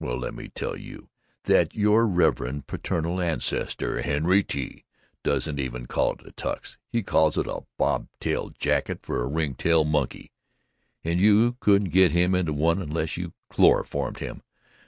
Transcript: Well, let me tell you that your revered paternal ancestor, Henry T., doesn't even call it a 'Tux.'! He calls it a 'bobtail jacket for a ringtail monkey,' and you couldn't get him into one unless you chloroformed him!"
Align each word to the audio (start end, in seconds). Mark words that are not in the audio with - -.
Well, 0.00 0.18
let 0.18 0.34
me 0.34 0.48
tell 0.48 0.76
you 0.76 1.08
that 1.44 1.72
your 1.72 2.04
revered 2.04 2.66
paternal 2.66 3.20
ancestor, 3.20 4.02
Henry 4.02 4.42
T., 4.42 4.84
doesn't 5.22 5.60
even 5.60 5.86
call 5.86 6.14
it 6.14 6.26
a 6.26 6.32
'Tux.'! 6.32 6.78
He 6.90 7.04
calls 7.04 7.38
it 7.38 7.46
a 7.46 7.60
'bobtail 7.78 8.48
jacket 8.58 8.98
for 9.04 9.22
a 9.22 9.28
ringtail 9.28 9.84
monkey,' 9.84 10.32
and 11.04 11.20
you 11.20 11.58
couldn't 11.60 11.90
get 11.90 12.10
him 12.10 12.34
into 12.34 12.52
one 12.54 12.82
unless 12.82 13.16
you 13.16 13.34
chloroformed 13.48 14.18
him!" 14.18 14.42